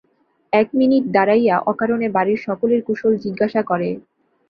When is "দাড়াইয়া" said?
1.15-1.55